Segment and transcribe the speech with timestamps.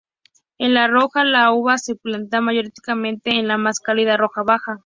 [0.57, 4.79] En La Rioja, la uva se planta mayoritariamente en la más cálida Rioja Baja.